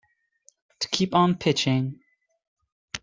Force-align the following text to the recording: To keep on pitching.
To 0.79 0.87
keep 0.89 1.13
on 1.13 1.35
pitching. 1.35 1.99